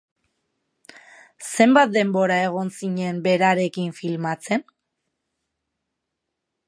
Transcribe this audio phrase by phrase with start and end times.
[1.49, 4.67] Zenbat denbora egon zinen berarekin filmatzen?